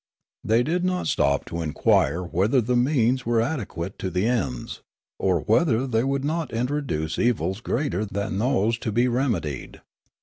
They 0.43 0.63
did 0.63 0.83
not 0.83 1.05
stop 1.05 1.45
to 1.45 1.61
inquire 1.61 2.23
whether 2.23 2.59
the 2.59 2.75
means 2.75 3.23
were 3.23 3.39
adequate 3.39 3.99
to 3.99 4.09
the 4.09 4.25
ends, 4.25 4.81
or 5.19 5.41
whether 5.41 5.81
tbey 5.87 6.03
would 6.07 6.25
not 6.25 6.51
introduce 6.51 7.19
evils 7.19 7.61
greater 7.61 8.03
than 8.03 8.39
those 8.39 8.79
to 8.79 8.91
be 8.91 9.07
remedied. 9.07 9.81